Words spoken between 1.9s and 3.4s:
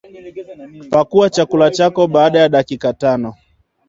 baada ya dakika tano